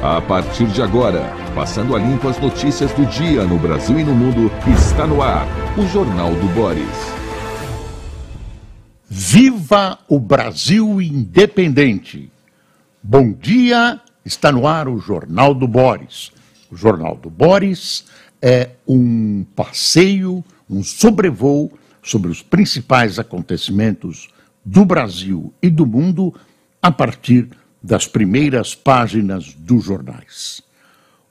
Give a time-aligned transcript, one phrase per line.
[0.00, 1.24] A partir de agora,
[1.56, 5.44] passando a limpo as notícias do dia no Brasil e no mundo, está no ar
[5.76, 6.86] o Jornal do Boris.
[9.10, 12.30] Viva o Brasil independente!
[13.02, 16.30] Bom dia, está no ar o Jornal do Boris.
[16.70, 18.04] O Jornal do Boris
[18.40, 21.72] é um passeio, um sobrevoo
[22.04, 24.28] sobre os principais acontecimentos
[24.64, 26.32] do Brasil e do mundo
[26.80, 27.48] a partir
[27.88, 30.60] das primeiras páginas dos jornais.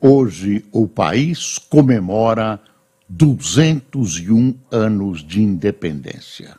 [0.02, 2.60] Hoje o país comemora
[3.08, 6.58] 201 anos de independência.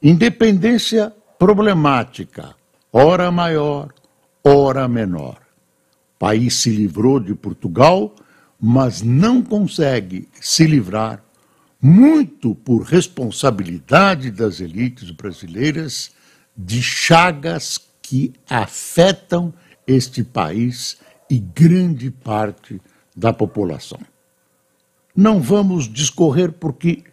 [0.00, 2.54] Independência problemática,
[2.92, 3.92] ora maior,
[4.44, 5.38] ora menor.
[6.14, 8.14] O país se livrou de Portugal,
[8.58, 11.20] mas não consegue se livrar,
[11.82, 16.12] muito por responsabilidade das elites brasileiras,
[16.56, 19.54] de chagas que afetam
[19.86, 20.98] este país
[21.30, 22.82] e grande parte
[23.14, 24.00] da população.
[25.14, 27.04] Não vamos discorrer porque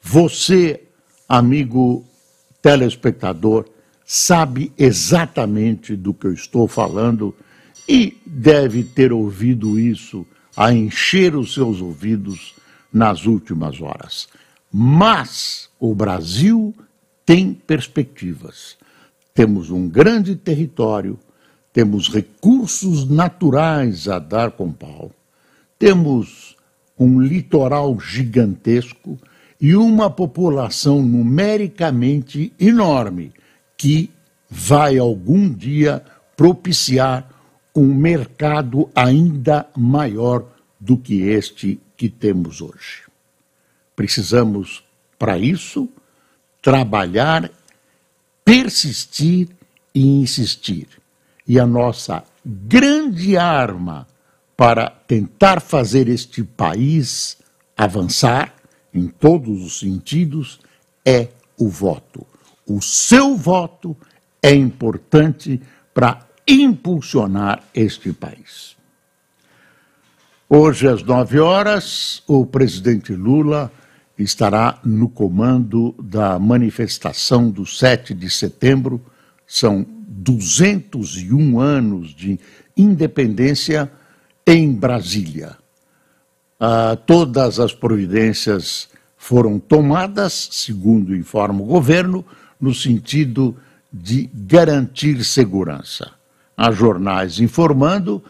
[0.00, 0.84] você,
[1.28, 2.04] amigo
[2.62, 3.68] telespectador,
[4.04, 7.34] sabe exatamente do que eu estou falando
[7.88, 10.24] e deve ter ouvido isso
[10.56, 12.54] a encher os seus ouvidos
[12.92, 14.28] nas últimas horas.
[14.72, 16.72] Mas o Brasil
[17.24, 18.76] tem perspectivas.
[19.36, 21.18] Temos um grande território,
[21.70, 25.12] temos recursos naturais a dar com pau,
[25.78, 26.56] temos
[26.98, 29.18] um litoral gigantesco
[29.60, 33.30] e uma população numericamente enorme
[33.76, 34.10] que
[34.48, 36.02] vai algum dia
[36.34, 37.28] propiciar
[37.74, 40.46] um mercado ainda maior
[40.80, 43.02] do que este que temos hoje.
[43.94, 44.82] Precisamos,
[45.18, 45.90] para isso,
[46.62, 47.50] trabalhar
[48.46, 49.48] persistir
[49.92, 50.86] e insistir.
[51.48, 54.06] E a nossa grande arma
[54.56, 57.38] para tentar fazer este país
[57.76, 58.54] avançar
[58.94, 60.60] em todos os sentidos
[61.04, 62.24] é o voto.
[62.64, 63.96] O seu voto
[64.40, 65.60] é importante
[65.92, 68.76] para impulsionar este país.
[70.48, 73.72] Hoje, às nove horas, o presidente Lula
[74.18, 79.00] estará no comando da manifestação do 7 de setembro.
[79.46, 82.38] São 201 anos de
[82.76, 83.90] independência
[84.46, 85.56] em Brasília.
[86.58, 92.24] Ah, todas as providências foram tomadas, segundo informa o governo,
[92.60, 93.56] no sentido
[93.92, 96.12] de garantir segurança.
[96.56, 98.22] Há jornais informando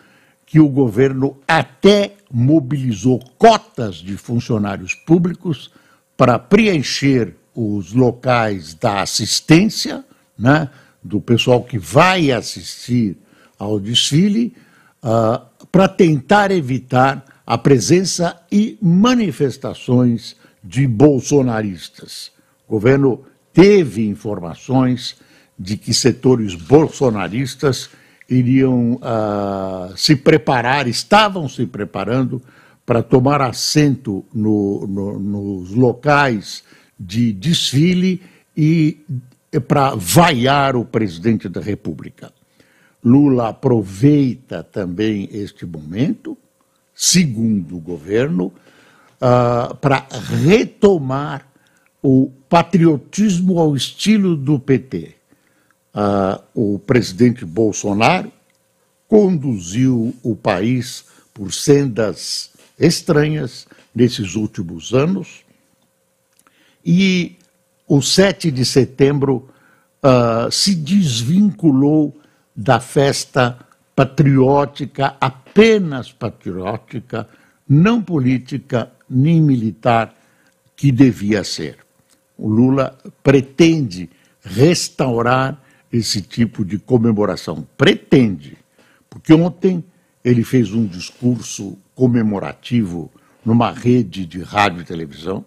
[0.46, 5.72] que o governo até mobilizou cotas de funcionários públicos
[6.16, 10.04] para preencher os locais da assistência,
[10.38, 10.70] né,
[11.02, 13.16] do pessoal que vai assistir
[13.58, 14.54] ao desfile,
[15.02, 22.30] uh, para tentar evitar a presença e manifestações de bolsonaristas.
[22.68, 25.16] O governo teve informações
[25.58, 27.88] de que setores bolsonaristas
[28.28, 32.42] iriam uh, se preparar, estavam se preparando
[32.84, 36.62] para tomar assento no, no, nos locais
[36.98, 38.22] de desfile
[38.56, 38.98] e
[39.68, 42.32] para vaiar o presidente da República.
[43.04, 46.36] Lula aproveita também este momento,
[46.94, 50.06] segundo o governo, uh, para
[50.44, 51.46] retomar
[52.02, 55.15] o patriotismo ao estilo do PT
[55.96, 58.30] uh, o presidente Bolsonaro
[59.08, 65.44] conduziu o país por sendas estranhas nesses últimos anos
[66.84, 67.36] e
[67.88, 69.48] o 7 de setembro
[70.02, 72.16] uh, se desvinculou
[72.54, 73.58] da festa
[73.94, 77.26] patriótica, apenas patriótica,
[77.66, 80.14] não política nem militar,
[80.76, 81.78] que devia ser.
[82.36, 84.10] O Lula pretende
[84.42, 85.58] restaurar
[85.92, 87.66] esse tipo de comemoração.
[87.76, 88.56] Pretende,
[89.08, 89.84] porque ontem
[90.24, 93.10] ele fez um discurso comemorativo
[93.44, 95.44] numa rede de rádio e televisão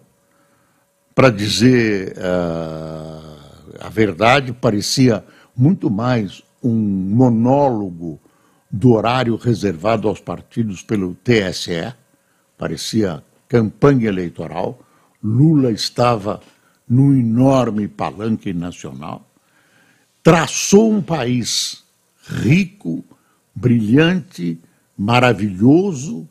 [1.14, 3.40] para dizer uh,
[3.78, 8.18] a verdade, parecia muito mais um monólogo
[8.70, 11.92] do horário reservado aos partidos pelo TSE,
[12.56, 14.78] parecia campanha eleitoral.
[15.22, 16.40] Lula estava
[16.88, 19.29] num enorme palanque nacional
[20.22, 21.82] traçou um país
[22.26, 23.04] rico,
[23.54, 24.58] brilhante,
[24.96, 26.28] maravilhoso,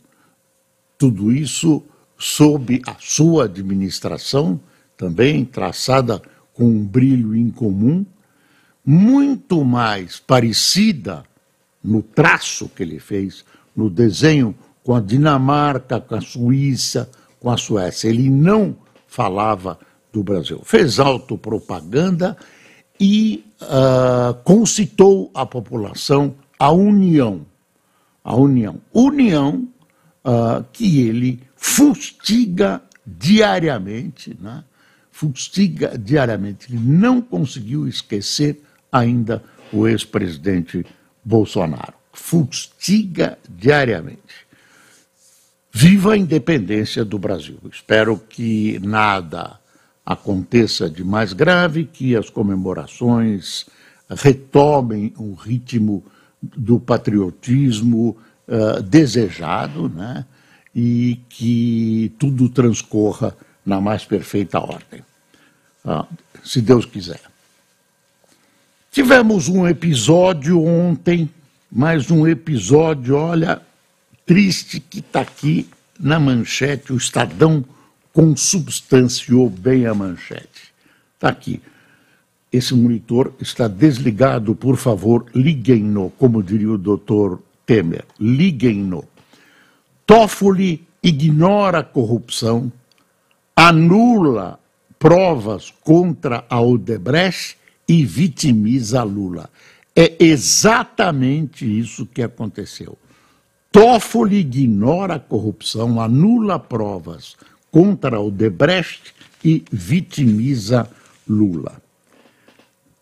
[0.98, 1.84] tudo isso
[2.18, 4.60] sob a sua administração,
[4.98, 6.22] também traçada
[6.54, 8.06] com um brilho incomum,
[8.86, 11.24] muito mais parecida
[11.84, 13.46] no traço que ele fez,
[13.76, 14.54] no desenho
[14.84, 17.10] com a Dinamarca, com a Suíça,
[17.40, 18.10] com a Suécia.
[18.10, 18.76] Ele não
[19.08, 19.80] falava
[20.12, 20.62] do Brasil.
[20.64, 22.36] Fez autopropaganda
[23.00, 27.46] e uh, concitou a população à união.
[28.24, 28.82] A união.
[28.94, 29.68] União
[30.24, 34.64] uh, que ele fustiga diariamente, né?
[35.12, 36.72] fustiga diariamente.
[36.72, 38.62] Ele não conseguiu esquecer
[38.92, 40.86] ainda o ex-presidente
[41.24, 41.94] Bolsonaro.
[42.14, 44.48] Fustiga diariamente.
[45.72, 47.60] Viva a independência do Brasil.
[47.72, 49.60] Espero que nada
[50.10, 53.68] aconteça de mais grave, que as comemorações
[54.10, 56.04] retomem o ritmo
[56.42, 58.18] do patriotismo
[58.48, 60.26] uh, desejado, né?
[60.76, 65.04] E que tudo transcorra na mais perfeita ordem.
[65.86, 66.08] Uh,
[66.44, 67.22] se Deus quiser.
[68.92, 71.30] Tivemos um episódio ontem,
[71.72, 73.62] mais um episódio, olha,
[74.26, 75.70] triste que está aqui
[76.00, 77.64] na manchete, o Estadão
[78.14, 80.74] consubstanciou bem a manchete.
[81.16, 81.62] Está aqui.
[82.52, 89.04] Esse monitor está desligado, por favor, liguem-no, como diria o doutor Temer, liguem-no.
[90.06, 92.72] Toffoli ignora a corrupção,
[93.56, 94.60] anula
[94.98, 97.58] provas contra a Odebrecht
[97.88, 99.50] e vitimiza Lula.
[99.96, 102.98] É exatamente isso que aconteceu.
[103.72, 107.36] Toffoli ignora a corrupção, anula provas
[107.72, 109.14] contra o Debrecht
[109.44, 110.90] e vitimiza
[111.28, 111.82] Lula.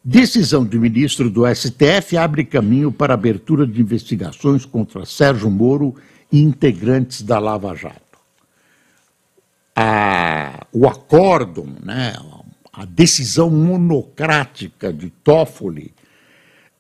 [0.03, 5.95] Decisão do ministro do STF abre caminho para abertura de investigações contra Sérgio Moro
[6.31, 8.01] e integrantes da Lava Jato.
[9.75, 12.15] A, o acórdão, né,
[12.71, 15.93] a decisão monocrática de Toffoli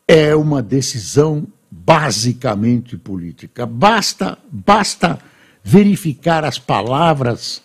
[0.07, 3.65] é uma decisão basicamente política.
[3.65, 5.19] Basta, basta
[5.61, 7.61] verificar as palavras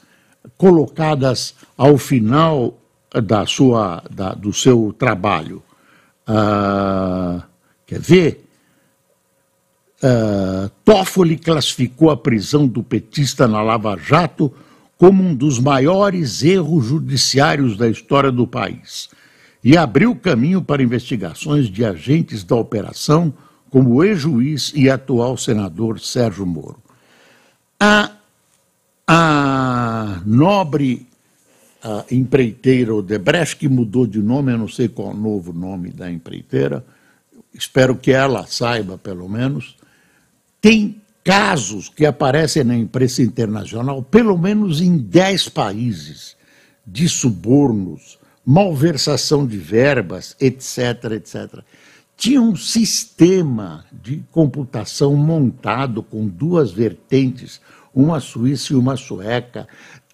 [0.57, 2.79] colocadas ao final
[3.23, 5.63] da sua, da, do seu trabalho.
[6.29, 7.43] Uh,
[7.87, 8.45] quer ver?
[10.03, 14.53] Uh, Toffoli classificou a prisão do petista na Lava Jato
[14.99, 19.09] como um dos maiores erros judiciários da história do país
[19.63, 23.33] e abriu caminho para investigações de agentes da operação
[23.71, 26.83] como o ex-juiz e atual senador Sérgio Moro.
[27.81, 28.11] A,
[29.07, 31.07] a nobre
[31.83, 35.91] a empreiteira Odebrecht, que mudou de nome, eu não sei qual é o novo nome
[35.91, 36.85] da empreiteira,
[37.53, 39.77] espero que ela saiba, pelo menos,
[40.61, 46.37] tem casos que aparecem na imprensa internacional, pelo menos em 10 países,
[46.87, 51.65] de subornos, malversação de verbas, etc., etc
[52.23, 57.61] tinha um sistema de computação montado com duas vertentes,
[57.95, 59.67] uma suíça e uma sueca.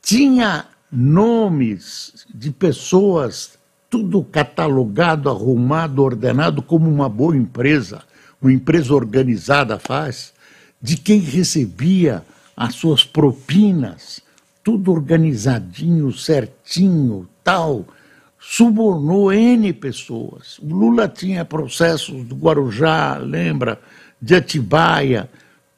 [0.02, 3.58] Tinha nomes de pessoas,
[3.90, 8.02] tudo catalogado, arrumado, ordenado como uma boa empresa,
[8.40, 10.32] uma empresa organizada faz,
[10.80, 12.24] de quem recebia
[12.56, 14.20] as suas propinas,
[14.62, 17.86] tudo organizadinho, certinho, tal
[18.38, 20.58] subornou N pessoas.
[20.58, 23.80] O Lula tinha processos do Guarujá, lembra,
[24.20, 25.28] de Atibaia,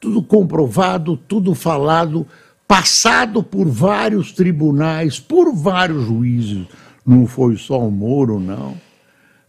[0.01, 2.27] tudo comprovado, tudo falado,
[2.67, 6.65] passado por vários tribunais, por vários juízes.
[7.05, 8.75] Não foi só o Moro, não.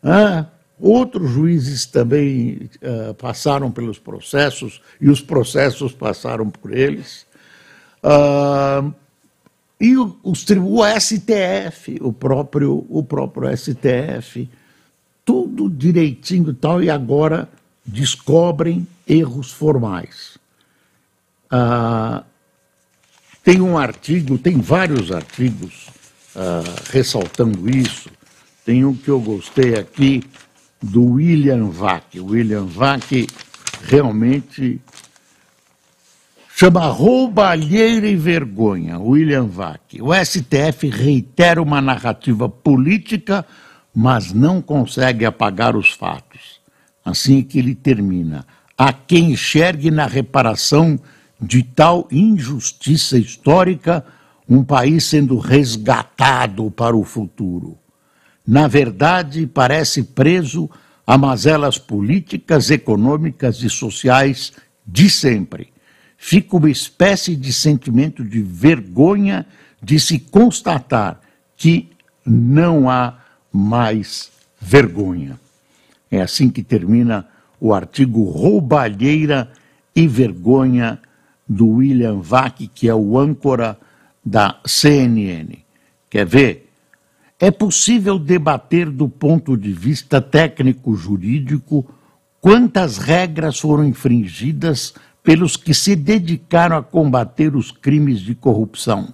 [0.04, 0.44] Ah,
[0.78, 7.24] outros juízes também uh, passaram pelos processos e os processos passaram por eles.
[9.80, 14.48] E o, o STF, o próprio, o próprio STF,
[15.24, 17.48] tudo direitinho e tal, e agora
[17.84, 20.31] descobrem erros formais.
[21.54, 22.24] Ah,
[23.44, 25.88] tem um artigo, tem vários artigos
[26.34, 28.10] ah, ressaltando isso.
[28.64, 30.22] Tem um que eu gostei aqui
[30.82, 32.18] do William Vac.
[32.18, 33.04] William Vac
[33.84, 34.80] realmente
[36.54, 39.80] Chama Roubalheira e Vergonha, William Vac.
[40.00, 43.44] O STF reitera uma narrativa política,
[43.92, 46.60] mas não consegue apagar os fatos.
[47.04, 48.46] Assim que ele termina.
[48.78, 51.00] Há quem enxergue na reparação
[51.42, 54.04] de tal injustiça histórica
[54.48, 57.76] um país sendo resgatado para o futuro.
[58.46, 60.70] Na verdade, parece preso
[61.06, 64.52] a mazelas políticas, econômicas e sociais
[64.86, 65.72] de sempre
[66.24, 69.44] fica uma espécie de sentimento de vergonha
[69.82, 71.20] de se constatar
[71.56, 71.90] que
[72.24, 73.18] não há
[73.52, 74.30] mais
[74.60, 75.36] vergonha.
[76.08, 77.26] É assim que termina
[77.60, 79.50] o artigo Roubalheira
[79.96, 81.00] e Vergonha
[81.52, 83.78] do William Vac, que é o âncora
[84.24, 85.58] da CNN.
[86.08, 86.70] Quer ver?
[87.38, 91.84] É possível debater do ponto de vista técnico-jurídico
[92.40, 99.12] quantas regras foram infringidas pelos que se dedicaram a combater os crimes de corrupção.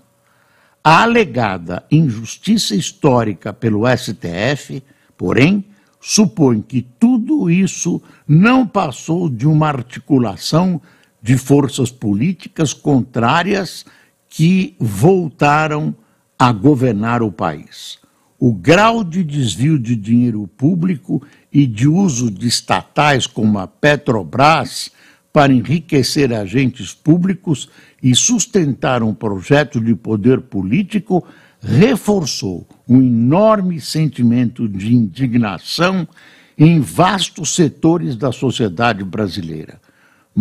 [0.82, 4.82] A alegada injustiça histórica pelo STF,
[5.16, 5.64] porém,
[6.00, 10.80] supõe que tudo isso não passou de uma articulação
[11.28, 13.84] de forças políticas contrárias
[14.30, 15.94] que voltaram
[16.38, 17.98] a governar o país.
[18.38, 24.90] O grau de desvio de dinheiro público e de uso de estatais como a Petrobras
[25.30, 27.68] para enriquecer agentes públicos
[28.02, 31.22] e sustentar um projeto de poder político
[31.60, 36.08] reforçou um enorme sentimento de indignação
[36.56, 39.78] em vastos setores da sociedade brasileira.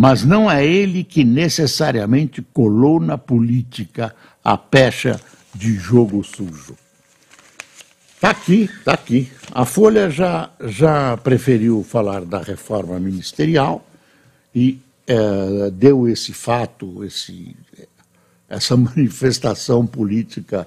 [0.00, 4.14] Mas não é ele que necessariamente colou na política
[4.44, 5.20] a pecha
[5.52, 6.76] de jogo sujo.
[8.14, 9.28] Está aqui, está aqui.
[9.50, 13.84] A Folha já, já preferiu falar da reforma ministerial
[14.54, 17.56] e é, deu esse fato, esse,
[18.48, 20.64] essa manifestação política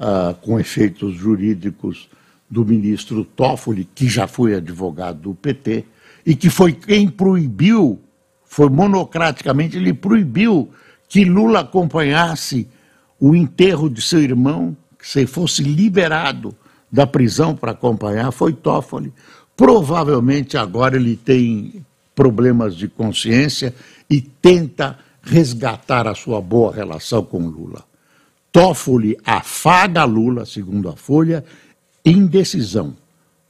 [0.00, 2.08] uh, com efeitos jurídicos
[2.50, 5.84] do ministro Toffoli, que já foi advogado do PT,
[6.26, 8.00] e que foi quem proibiu,
[8.52, 10.68] foi monocraticamente, ele proibiu
[11.08, 12.68] que Lula acompanhasse
[13.18, 16.54] o enterro de seu irmão, que se fosse liberado
[16.90, 19.10] da prisão para acompanhar, foi Toffoli.
[19.56, 21.82] Provavelmente agora ele tem
[22.14, 23.74] problemas de consciência
[24.08, 27.82] e tenta resgatar a sua boa relação com Lula.
[28.52, 31.42] Toffoli afaga Lula, segundo a Folha,
[32.04, 32.94] em decisão.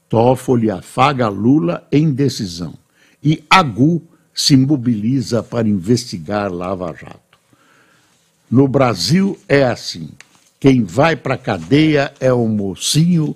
[0.07, 2.73] Toffoli afaga Lula em decisão.
[3.21, 4.01] E Agu
[4.33, 7.19] se mobiliza para investigar Lava Jato.
[8.49, 10.09] No Brasil é assim:
[10.59, 13.35] quem vai para a cadeia é o mocinho,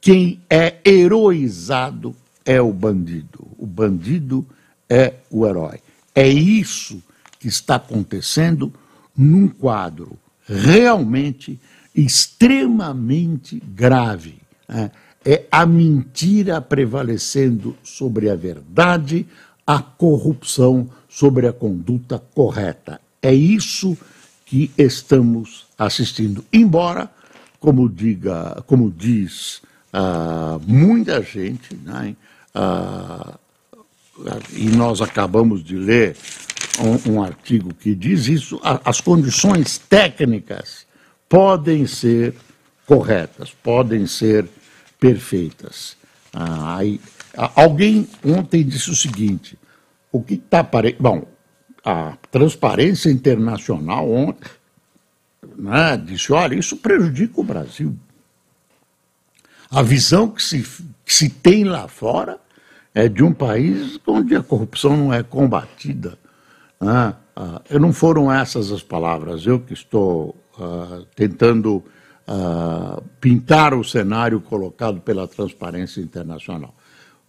[0.00, 3.46] quem é heroizado é o bandido.
[3.58, 4.46] O bandido
[4.88, 5.80] é o herói.
[6.14, 7.02] É isso
[7.38, 8.72] que está acontecendo
[9.16, 11.58] num quadro realmente
[11.94, 14.38] extremamente grave.
[14.68, 14.90] Né?
[15.24, 19.26] É a mentira prevalecendo sobre a verdade,
[19.66, 23.00] a corrupção sobre a conduta correta.
[23.22, 23.96] É isso
[24.44, 26.44] que estamos assistindo.
[26.52, 27.10] Embora,
[27.58, 32.14] como, diga, como diz uh, muita gente, né,
[32.54, 33.38] uh,
[34.52, 36.16] e nós acabamos de ler
[36.78, 40.86] um, um artigo que diz isso, a, as condições técnicas
[41.28, 42.34] podem ser
[42.86, 44.48] corretas, podem ser
[45.00, 45.96] perfeitas.
[46.32, 47.00] Ah, aí,
[47.36, 49.58] alguém ontem disse o seguinte:
[50.10, 51.02] o que está aparecendo.
[51.02, 51.26] Bom,
[51.84, 54.50] a Transparência Internacional ontem
[55.56, 57.96] né, disse: olha, isso prejudica o Brasil.
[59.70, 60.62] A visão que se,
[61.04, 62.38] que se tem lá fora
[62.94, 66.16] é de um país onde a corrupção não é combatida
[66.80, 71.82] ah, ah, não foram essas as palavras, eu que estou ah, tentando
[72.26, 76.74] ah, pintar o cenário colocado pela Transparência Internacional.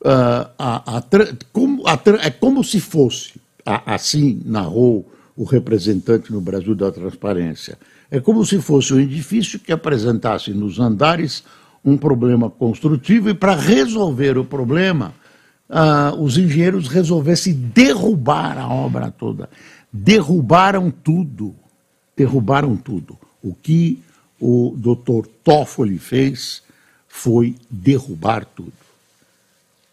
[0.08, 1.04] Ah, a, a,
[1.52, 3.34] como, a, é como se fosse,
[3.66, 7.76] assim narrou o representante no Brasil da Transparência,
[8.12, 11.44] é como se fosse um edifício que apresentasse nos andares
[11.84, 15.12] um problema construtivo e para resolver o problema
[15.68, 19.50] uh, os engenheiros resolvessem derrubar a obra toda.
[19.92, 21.56] Derrubaram tudo.
[22.16, 23.18] Derrubaram tudo.
[23.42, 24.00] O que
[24.40, 26.62] o doutor Toffoli fez
[27.08, 28.85] foi derrubar tudo.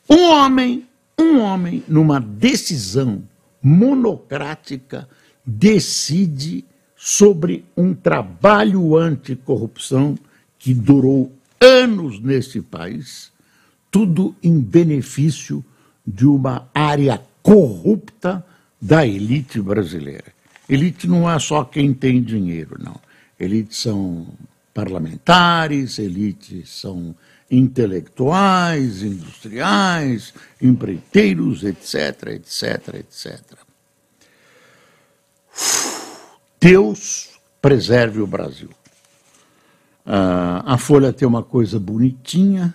[0.08, 0.86] Um homem,
[1.18, 3.22] um homem, numa decisão
[3.62, 5.08] monocrática,
[5.44, 6.64] decide
[6.96, 10.16] sobre um trabalho anticorrupção
[10.58, 13.32] que durou anos nesse país
[13.90, 15.64] tudo em benefício
[16.06, 18.44] de uma área corrupta
[18.80, 20.32] da elite brasileira.
[20.68, 22.98] Elite não é só quem tem dinheiro, não.
[23.38, 24.26] Elite são
[24.72, 27.14] parlamentares, elite são
[27.52, 33.40] intelectuais, industriais, empreiteiros, etc, etc, etc.
[36.58, 38.70] Deus preserve o Brasil.
[40.06, 42.72] Ah, a Folha tem uma coisa bonitinha,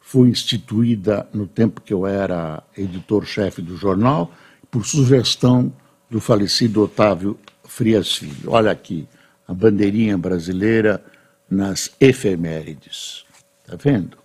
[0.00, 4.32] foi instituída no tempo que eu era editor-chefe do jornal,
[4.70, 5.72] por sugestão
[6.08, 8.50] do falecido Otávio Frias Filho.
[8.50, 9.08] Olha aqui,
[9.46, 11.02] a bandeirinha brasileira
[11.50, 13.24] nas efemérides.
[13.70, 14.18] Está vendo?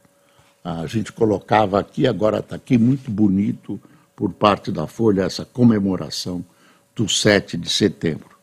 [0.63, 3.79] A gente colocava aqui, agora está aqui muito bonito,
[4.15, 6.43] por parte da Folha essa comemoração
[6.95, 8.35] do 7 de setembro.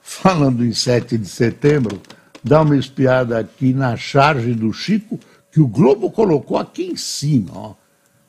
[0.00, 2.00] Falando em 7 de setembro,
[2.44, 5.18] dá uma espiada aqui na charge do Chico,
[5.50, 7.50] que o Globo colocou aqui em cima.
[7.56, 7.74] Ó,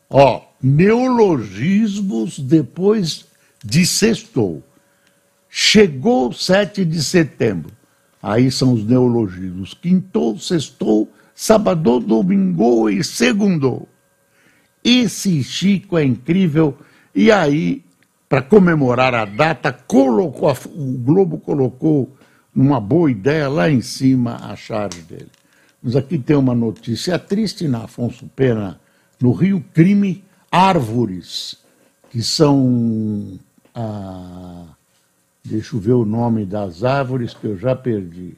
[0.09, 3.25] ó neologismos depois
[3.63, 4.63] de sextou.
[5.47, 7.71] Chegou 7 de setembro.
[8.23, 9.75] Aí são os neologismos.
[9.75, 13.87] Quintou, sextou, sábado, domingo e segundou.
[14.81, 16.77] Esse Chico é incrível.
[17.13, 17.83] E aí,
[18.29, 22.15] para comemorar a data, colocou, o Globo colocou
[22.55, 25.29] uma boa ideia lá em cima a charge dele.
[25.83, 28.79] Mas aqui tem uma notícia triste na Afonso Pena,
[29.21, 31.57] no Rio Crime, árvores,
[32.09, 33.37] que são.
[33.73, 34.63] Ah,
[35.43, 38.35] deixa eu ver o nome das árvores que eu já perdi.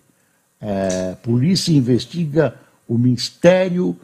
[0.59, 2.55] É, polícia investiga
[2.87, 3.97] o mistério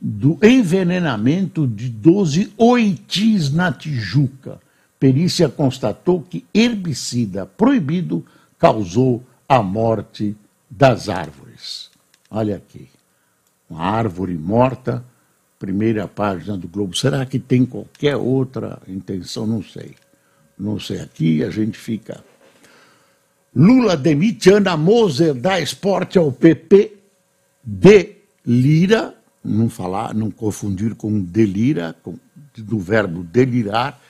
[0.00, 4.60] do envenenamento de 12 oitis na Tijuca.
[4.98, 8.24] Perícia constatou que herbicida proibido
[8.58, 10.36] causou a morte
[10.70, 11.90] das árvores.
[12.30, 12.88] Olha aqui,
[13.68, 15.04] uma árvore morta,
[15.58, 16.96] primeira página do Globo.
[16.96, 19.46] Será que tem qualquer outra intenção?
[19.46, 19.94] Não sei.
[20.58, 21.00] Não sei.
[21.00, 22.24] Aqui a gente fica.
[23.54, 26.96] Lula demite Ana Moser dá esporte ao PP,
[28.44, 32.14] delira, não falar, não confundir com delira, com,
[32.56, 34.00] do verbo delirar,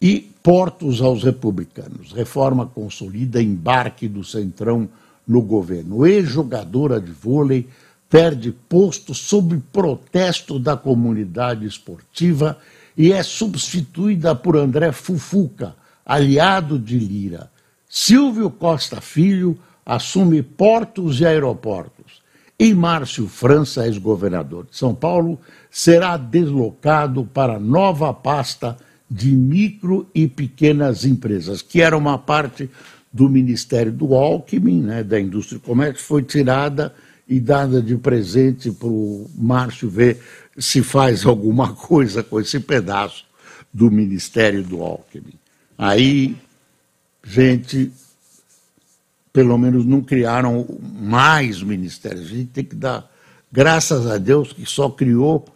[0.00, 2.12] e portos aos republicanos.
[2.12, 4.88] Reforma consolida embarque do Centrão
[5.26, 6.06] no governo.
[6.06, 7.68] Ex-jogadora de vôlei
[8.08, 12.58] perde posto sob protesto da comunidade esportiva
[12.96, 17.50] e é substituída por André Fufuca, aliado de Lira.
[17.88, 22.22] Silvio Costa Filho assume portos e aeroportos.
[22.58, 25.38] E Márcio França, ex-governador de São Paulo,
[25.70, 28.76] será deslocado para nova pasta
[29.08, 32.68] de micro e pequenas empresas, que era uma parte
[33.12, 36.92] do Ministério do Alckmin, né, da Indústria e Comércio, foi tirada
[37.28, 40.20] e dada de presente para o Márcio ver
[40.58, 43.24] se faz alguma coisa com esse pedaço
[43.72, 45.34] do Ministério do Alckmin.
[45.76, 46.36] Aí,
[47.24, 47.92] gente,
[49.38, 50.66] pelo menos não criaram
[51.00, 52.26] mais ministérios.
[52.26, 53.08] A gente tem que dar
[53.52, 55.46] graças a Deus que só criou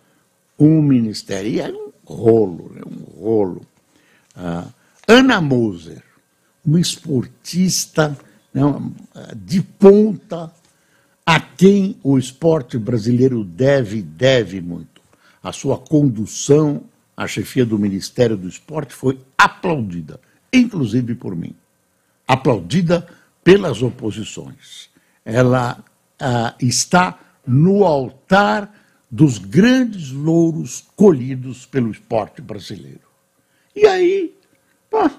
[0.57, 1.51] um ministério.
[1.51, 2.83] E é um rolo, né?
[2.87, 3.67] um rolo.
[4.37, 4.69] Ah,
[5.09, 6.01] Ana Moser,
[6.65, 8.17] uma esportista
[8.55, 8.63] né,
[9.35, 10.53] de ponta
[11.27, 15.03] a quem o esporte brasileiro deve, deve muito.
[15.43, 16.85] A sua condução
[17.17, 20.21] à chefia do Ministério do Esporte foi aplaudida,
[20.53, 21.53] inclusive por mim.
[22.29, 23.09] Aplaudida
[23.45, 24.91] pelas oposições.
[25.25, 25.83] Ela
[26.19, 28.73] ah, está no altar
[29.11, 33.01] dos grandes louros colhidos pelo esporte brasileiro.
[33.75, 34.35] E aí,
[34.91, 35.11] pá,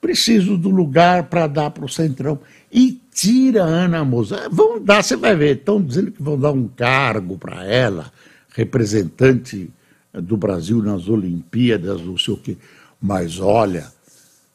[0.00, 2.40] preciso do lugar para dar para o Centrão.
[2.70, 4.48] E tira a Ana Moza.
[4.50, 8.12] Vão dar, você vai ver, estão dizendo que vão dar um cargo para ela,
[8.54, 9.70] representante
[10.12, 12.56] do Brasil nas Olimpíadas, não sei o quê.
[13.00, 13.90] Mas olha,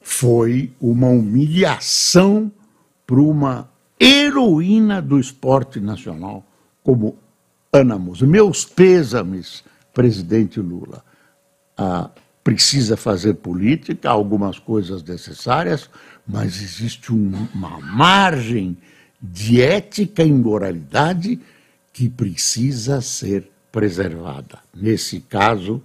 [0.01, 2.51] foi uma humilhação
[3.07, 6.45] para uma heroína do esporte nacional
[6.83, 7.17] como
[7.71, 8.27] Ana Moza.
[8.27, 11.03] Meus pêsames, presidente Lula.
[11.77, 12.09] Ah,
[12.43, 15.89] precisa fazer política, algumas coisas necessárias,
[16.27, 18.77] mas existe um, uma margem
[19.21, 21.39] de ética e moralidade
[21.91, 24.59] que precisa ser preservada.
[24.73, 25.81] Nesse caso,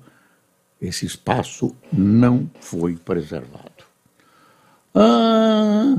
[0.80, 3.84] esse espaço não foi preservado.
[4.94, 5.96] Ah,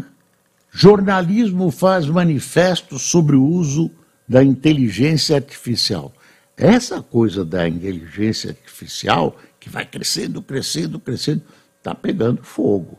[0.74, 3.92] jornalismo faz manifesto sobre o uso
[4.28, 6.12] da inteligência artificial.
[6.58, 11.44] Essa coisa da inteligência artificial que vai crescendo, crescendo, crescendo,
[11.78, 12.98] está pegando fogo.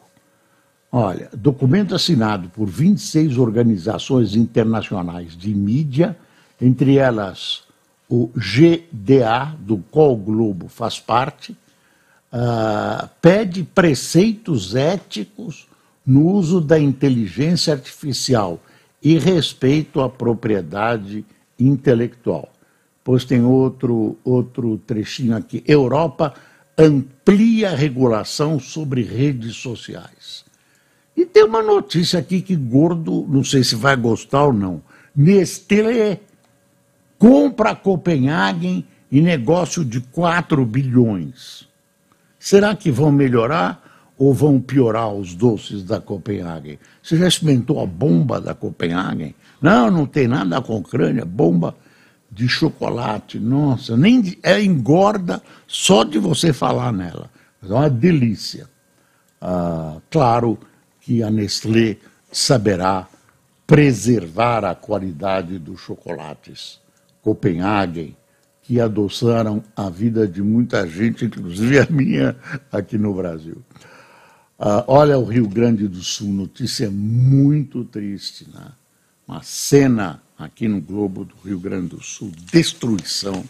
[0.90, 6.16] Olha, documento assinado por 26 organizações internacionais de mídia,
[6.60, 7.64] entre elas
[8.08, 11.56] o GDA, do qual o Globo faz parte,
[12.32, 15.66] uh, pede preceitos éticos
[16.06, 18.60] no uso da inteligência artificial
[19.02, 21.24] e respeito à propriedade
[21.58, 22.50] intelectual.
[23.02, 25.62] Pois tem outro, outro trechinho aqui.
[25.66, 26.34] Europa
[26.76, 30.44] amplia a regulação sobre redes sociais.
[31.16, 34.82] E tem uma notícia aqui que Gordo, não sei se vai gostar ou não.
[35.14, 36.20] Nestlé
[37.18, 41.68] compra Copenhagen em negócio de 4 bilhões.
[42.38, 43.83] Será que vão melhorar
[44.18, 46.78] ou vão piorar os doces da Copenhagen?
[47.02, 49.34] Você já experimentou a bomba da Copenhagen?
[49.60, 51.74] Não, não tem nada com Ucrânia, bomba
[52.30, 57.30] de chocolate, nossa, nem ela engorda só de você falar nela.
[57.62, 58.68] É uma delícia.
[59.40, 60.58] Ah, claro
[61.00, 61.96] que a Nestlé
[62.32, 63.06] saberá
[63.66, 66.80] preservar a qualidade dos chocolates
[67.22, 68.16] Copenhagen,
[68.62, 72.36] que adoçaram a vida de muita gente, inclusive a minha,
[72.70, 73.62] aqui no Brasil.
[74.58, 78.72] Ah, olha o Rio Grande do Sul, notícia muito triste, né?
[79.26, 83.44] Uma cena aqui no Globo do Rio Grande do Sul, destruição.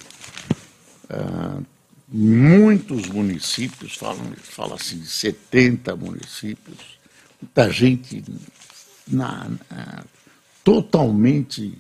[1.11, 1.61] Ah,
[2.09, 6.99] muitos municípios, falam, fala assim de 70 municípios,
[7.41, 8.25] muita gente
[9.07, 10.05] na, na,
[10.63, 11.77] totalmente,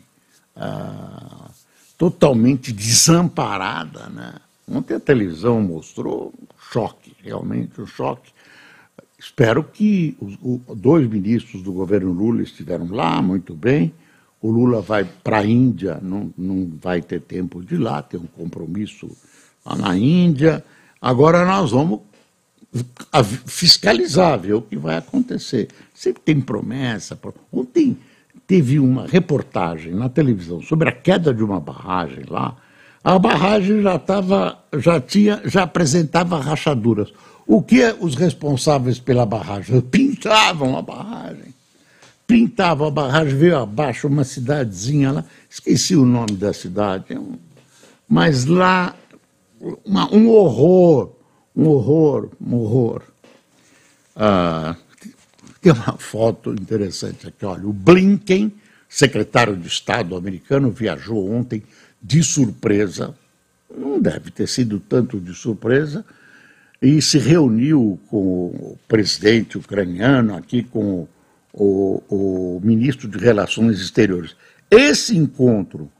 [0.54, 1.50] ah,
[1.96, 4.06] totalmente desamparada.
[4.10, 4.34] Né?
[4.70, 8.34] Ontem a televisão mostrou um choque, realmente um choque.
[9.24, 10.36] Espero que os,
[10.76, 13.90] dois ministros do governo Lula estiveram lá, muito bem.
[14.40, 18.20] O Lula vai para a Índia, não, não vai ter tempo de ir lá, tem
[18.20, 19.10] um compromisso
[19.64, 20.62] lá na Índia.
[21.00, 22.00] Agora nós vamos
[23.46, 25.68] fiscalizar, ver o que vai acontecer.
[25.94, 27.18] Sempre tem promessa.
[27.50, 27.96] Ontem
[28.46, 32.54] teve uma reportagem na televisão sobre a queda de uma barragem lá.
[33.02, 37.10] A barragem já estava, já tinha, já apresentava rachaduras.
[37.46, 41.54] O que os responsáveis pela barragem pintavam a barragem.
[42.26, 47.18] Pintavam a barragem, veio abaixo uma cidadezinha lá, esqueci o nome da cidade, é
[48.08, 48.96] mas lá
[49.84, 51.12] uma, um horror,
[51.54, 53.02] um horror, um horror.
[54.16, 54.76] Ah,
[55.60, 58.52] tem uma foto interessante aqui, olha, o Blinken,
[58.88, 61.62] secretário de Estado americano, viajou ontem
[62.02, 63.14] de surpresa,
[63.76, 66.04] não deve ter sido tanto de surpresa,
[66.84, 71.08] e se reuniu com o presidente ucraniano, aqui com
[71.50, 74.36] o, o ministro de Relações Exteriores.
[74.70, 75.90] Esse encontro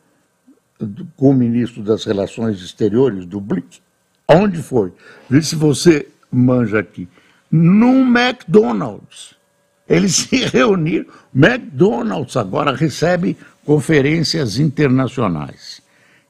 [1.16, 3.80] com o ministro das Relações Exteriores do Blink,
[4.28, 4.92] onde foi?
[5.30, 7.08] Vê se você manja aqui.
[7.50, 9.34] No McDonald's.
[9.88, 11.06] Eles se reuniram.
[11.34, 15.80] McDonald's agora recebe conferências internacionais.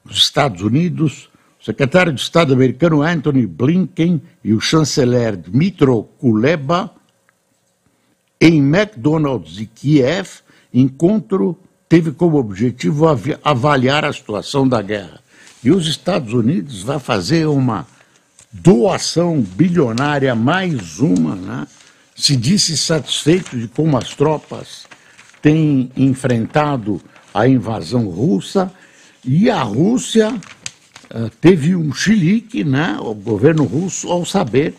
[0.05, 1.29] Os Estados Unidos,
[1.65, 6.91] o secretário de Estado americano Anthony Blinken e o chanceler Dmitro Kuleba
[8.39, 10.29] em McDonald's de Kiev,
[10.71, 11.57] encontro
[11.89, 13.07] teve como objetivo
[13.43, 15.19] avaliar a situação da guerra.
[15.63, 17.87] E os Estados Unidos vai fazer uma
[18.51, 21.67] doação bilionária, mais uma, né?
[22.15, 24.85] se disse satisfeito de como as tropas
[25.41, 27.01] têm enfrentado
[27.33, 28.71] a invasão russa
[29.23, 30.39] e a Rússia
[31.41, 34.75] teve um chilique, né, o governo russo, ao saber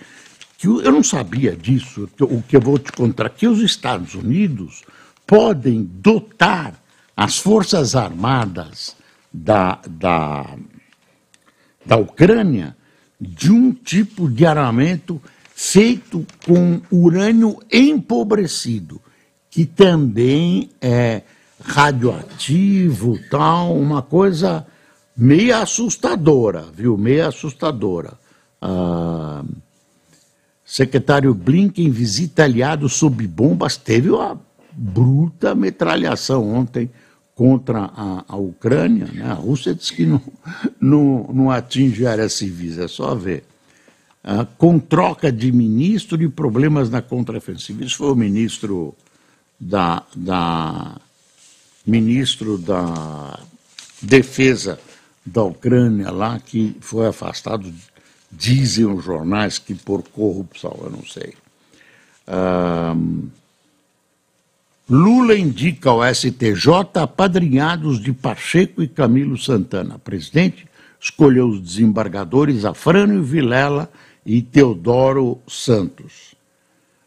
[0.58, 4.82] que eu não sabia disso, o que eu vou te contar, que os Estados Unidos
[5.26, 6.74] podem dotar
[7.16, 8.96] as Forças Armadas
[9.32, 10.56] da, da,
[11.84, 12.76] da Ucrânia
[13.20, 15.20] de um tipo de armamento
[15.54, 19.00] feito com urânio empobrecido,
[19.50, 21.22] que também é
[21.62, 24.66] radioativo, tal, uma coisa
[25.16, 26.96] meio assustadora, viu?
[26.96, 28.14] Meio assustadora.
[28.60, 29.44] Ah,
[30.64, 34.38] secretário Blinken visita aliados sob bombas, teve uma
[34.72, 36.90] bruta metralhação ontem
[37.34, 39.06] contra a, a Ucrânia.
[39.06, 39.24] Né?
[39.24, 40.20] A Rússia diz que não,
[40.80, 43.44] não, não atinge áreas civis, é só ver.
[44.22, 47.84] Ah, com troca de ministro e problemas na contraofensiva.
[47.84, 48.94] Isso foi o ministro
[49.58, 50.96] da, da,
[51.86, 53.38] ministro da
[54.02, 54.78] Defesa
[55.26, 57.72] da Ucrânia lá, que foi afastado,
[58.30, 61.34] dizem os jornais que por corrupção, eu não sei.
[62.26, 62.94] Ah,
[64.88, 69.98] Lula indica ao STJ apadrinhados de Pacheco e Camilo Santana.
[69.98, 70.64] presidente
[71.00, 73.90] escolheu os desembargadores Afrânio Vilela
[74.24, 76.36] e Teodoro Santos.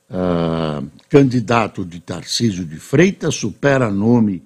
[0.10, 4.42] Uh, candidato de Tarcísio de Freitas supera nome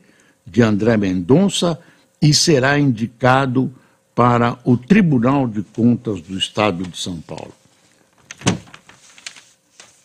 [0.45, 1.79] de André Mendonça
[2.23, 3.69] e será indicado
[4.15, 7.53] para o Tribunal de Contas do Estado de São Paulo.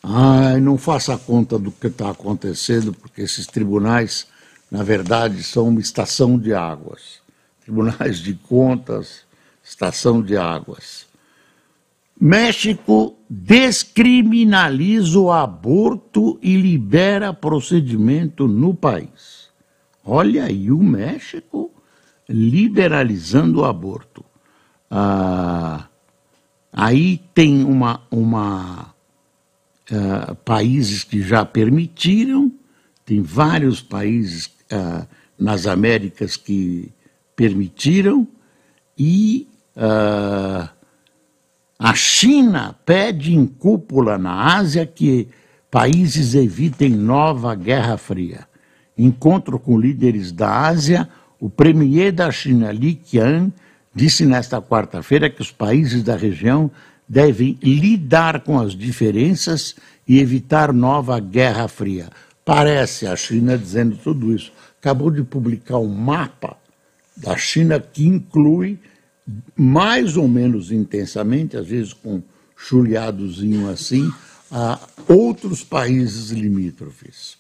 [0.02, 4.26] Ai, não faça conta do que está acontecendo, porque esses tribunais,
[4.68, 7.20] na verdade, são uma estação de águas.
[7.60, 9.20] Tribunais de contas,
[9.62, 11.06] estação de águas.
[12.20, 19.50] México descriminaliza o aborto e libera procedimento no país.
[20.04, 21.70] Olha aí, o México
[22.28, 24.24] liberalizando o aborto.
[24.90, 25.86] Ah,
[26.72, 28.94] aí tem uma, uma
[29.90, 32.52] uh, países que já permitiram,
[33.04, 35.06] tem vários países uh,
[35.38, 36.92] nas Américas que
[37.34, 38.26] permitiram,
[38.98, 40.68] e uh,
[41.78, 45.28] A China pede em cúpula na Ásia que
[45.70, 48.48] países evitem nova Guerra Fria.
[48.96, 51.08] Encontro com líderes da Ásia,
[51.40, 53.52] o premier da China, Li Qiang,
[53.94, 56.70] disse nesta quarta-feira que os países da região
[57.08, 59.74] devem lidar com as diferenças
[60.06, 62.10] e evitar nova Guerra Fria.
[62.44, 64.52] Parece a China dizendo tudo isso.
[64.80, 66.56] Acabou de publicar um mapa
[67.16, 68.78] da China que inclui
[69.56, 72.22] mais ou menos intensamente, às vezes com
[72.56, 74.10] chulhadozinho assim,
[74.50, 77.36] a outros países limítrofes.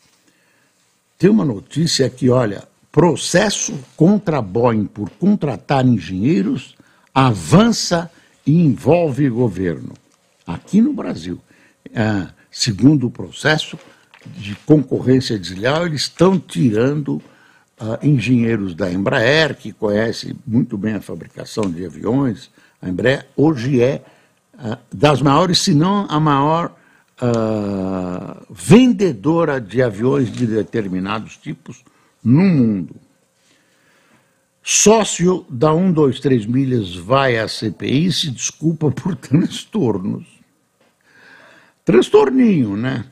[1.18, 6.74] Tem uma notícia que, olha, processo contra a Boeing por contratar engenheiros
[7.14, 8.10] avança
[8.44, 9.92] e envolve governo.
[10.44, 11.40] Aqui no Brasil,
[11.94, 13.78] é, segundo o processo
[14.36, 17.22] de concorrência desleal, eles estão tirando
[17.80, 22.50] uh, engenheiros da Embraer, que conhece muito bem a fabricação de aviões.
[22.82, 24.02] A Embraer hoje é
[24.54, 26.76] uh, das maiores, se não a maior
[27.22, 31.84] uh, vendedora de aviões de determinados tipos
[32.24, 32.96] no mundo.
[34.62, 40.26] Sócio da 123 Milhas vai à CPI e se desculpa por transtornos.
[41.84, 43.06] Transtorninho, né?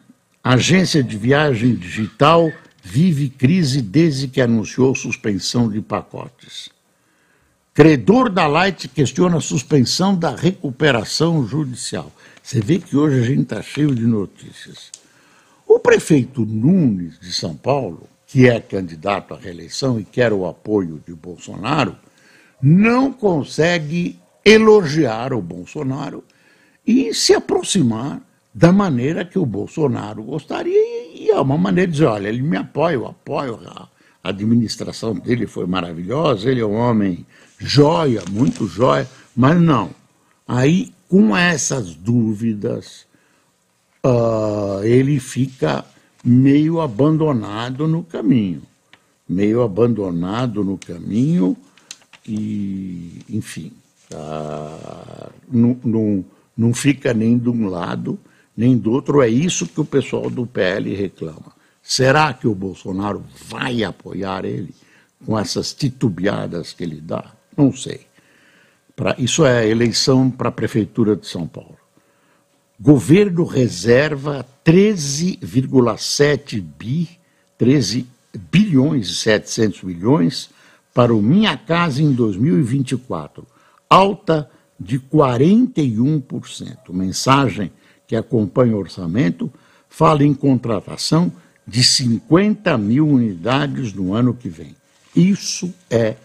[0.44, 6.68] Agência de viagem digital vive crise desde que anunciou suspensão de pacotes.
[7.74, 12.12] Credor da Light questiona a suspensão da recuperação judicial.
[12.42, 14.90] Você vê que hoje a gente está cheio de notícias.
[15.66, 21.00] O prefeito Nunes de São Paulo, que é candidato à reeleição e quer o apoio
[21.06, 21.96] de Bolsonaro,
[22.60, 26.24] não consegue elogiar o Bolsonaro
[26.86, 28.20] e se aproximar
[28.52, 32.56] da maneira que o Bolsonaro gostaria e é uma maneira de dizer, olha, ele me
[32.56, 33.88] apoia, eu apoio, a
[34.22, 37.26] administração dele foi maravilhosa, ele é um homem
[37.58, 39.90] joia, muito joia, mas não.
[40.46, 43.06] Aí, com essas dúvidas,
[44.04, 45.84] uh, ele fica
[46.26, 48.62] meio abandonado no caminho.
[49.28, 51.56] Meio abandonado no caminho
[52.26, 53.72] e, enfim,
[54.12, 56.24] uh, não, não,
[56.56, 58.18] não fica nem de um lado
[58.56, 59.22] nem do outro.
[59.22, 61.54] É isso que o pessoal do PL reclama.
[61.80, 64.74] Será que o Bolsonaro vai apoiar ele
[65.24, 67.32] com essas titubeadas que ele dá?
[67.56, 68.06] Não sei.
[68.96, 71.76] Pra, isso é eleição para a Prefeitura de São Paulo.
[72.78, 77.08] Governo reserva 13,7 bi,
[77.56, 78.06] 13
[78.52, 80.50] bilhões e 700 milhões
[80.92, 83.46] para o Minha Casa em 2024,
[83.88, 86.90] alta de 41%.
[86.90, 87.72] Mensagem
[88.06, 89.50] que acompanha o orçamento,
[89.88, 91.32] fala em contratação
[91.66, 94.76] de 50 mil unidades no ano que vem.
[95.14, 96.16] Isso é,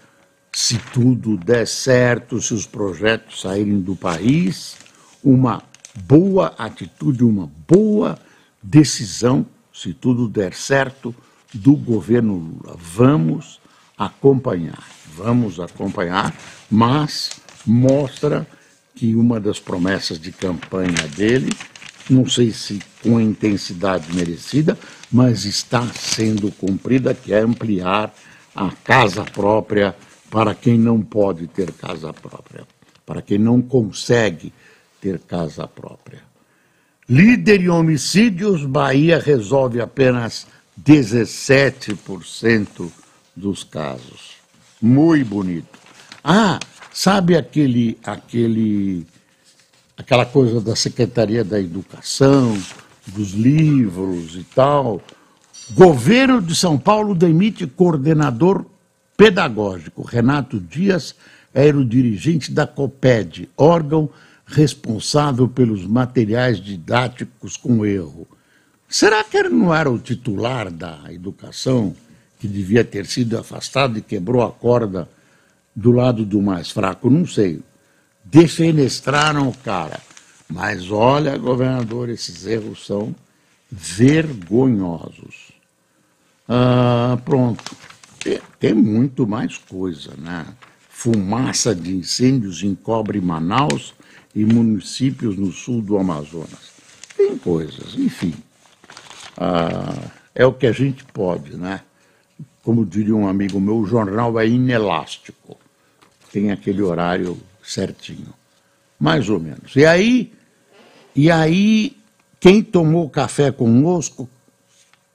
[0.52, 4.76] se tudo der certo, se os projetos saírem do país,
[5.24, 5.62] uma
[5.94, 8.18] boa atitude, uma boa
[8.62, 11.14] decisão, se tudo der certo,
[11.52, 12.76] do governo Lula.
[12.78, 13.60] Vamos
[13.96, 14.82] acompanhar,
[15.14, 16.34] vamos acompanhar,
[16.70, 17.30] mas
[17.66, 18.46] mostra
[18.94, 21.50] que uma das promessas de campanha dele
[22.10, 24.78] não sei se com intensidade merecida,
[25.10, 28.12] mas está sendo cumprida, que é ampliar
[28.54, 29.94] a casa própria
[30.30, 32.66] para quem não pode ter casa própria,
[33.04, 34.52] para quem não consegue
[35.02, 36.20] ter casa própria.
[37.08, 40.46] Líder em homicídios, Bahia resolve apenas
[40.80, 42.88] 17%
[43.34, 44.36] dos casos.
[44.80, 45.80] Muito bonito.
[46.22, 46.60] Ah,
[46.92, 49.04] sabe aquele aquele
[49.96, 52.56] aquela coisa da Secretaria da Educação,
[53.08, 55.02] dos livros e tal.
[55.72, 58.64] Governo de São Paulo demite coordenador
[59.16, 60.02] pedagógico.
[60.02, 61.14] Renato Dias
[61.52, 64.08] era o dirigente da COPED, órgão
[64.52, 68.26] responsável pelos materiais didáticos com erro.
[68.88, 71.94] Será que ele não era o titular da educação,
[72.38, 75.08] que devia ter sido afastado e quebrou a corda
[75.74, 77.08] do lado do mais fraco?
[77.08, 77.62] Não sei
[78.24, 80.00] defenestraram o cara.
[80.48, 83.14] Mas olha, governador, esses erros são
[83.70, 85.52] vergonhosos.
[86.48, 87.76] Ah, pronto.
[88.60, 90.46] Tem muito mais coisa, né?
[90.88, 93.94] Fumaça de incêndios encobre Manaus
[94.34, 96.72] e municípios no sul do Amazonas.
[97.16, 98.34] Tem coisas, enfim.
[99.36, 101.82] Ah, é o que a gente pode, né?
[102.62, 105.58] Como diria um amigo meu, o jornal é inelástico.
[106.32, 108.32] Tem aquele horário certinho.
[108.98, 109.74] Mais ou menos.
[109.74, 110.32] E aí,
[111.14, 111.96] e aí
[112.40, 114.28] quem tomou café conosco,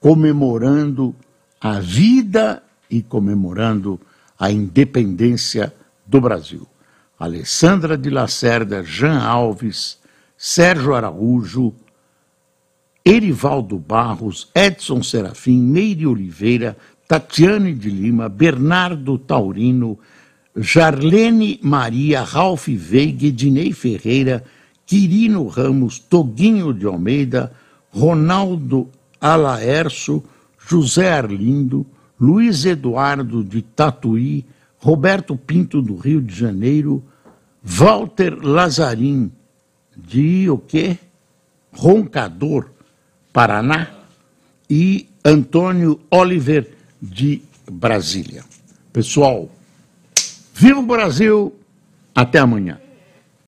[0.00, 1.14] comemorando
[1.60, 4.00] a vida e comemorando
[4.38, 5.74] a independência
[6.06, 6.66] do Brasil.
[7.18, 9.98] Alessandra de Lacerda, Jean Alves,
[10.36, 11.74] Sérgio Araújo,
[13.04, 16.76] Erivaldo Barros, Edson Serafim, Meire Oliveira,
[17.08, 19.98] Tatiane de Lima, Bernardo Taurino,
[20.56, 24.44] Jarlene Maria, Ralph Veiga, Ednei Ferreira,
[24.86, 27.52] Quirino Ramos, Toguinho de Almeida,
[27.92, 28.88] Ronaldo
[29.20, 30.22] Alaerso,
[30.56, 31.86] José Arlindo,
[32.20, 34.44] Luiz Eduardo de Tatuí,
[34.78, 37.02] Roberto Pinto do Rio de Janeiro,
[37.62, 39.30] Walter Lazarim
[39.96, 40.96] de o quê?
[41.72, 42.70] Roncador,
[43.32, 43.88] Paraná,
[44.70, 48.44] e Antônio Oliver de Brasília.
[48.92, 49.48] Pessoal,
[50.54, 51.54] viva o Brasil,
[52.14, 52.80] até amanhã.